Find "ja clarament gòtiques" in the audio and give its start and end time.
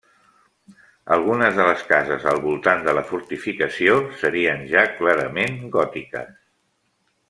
4.75-6.39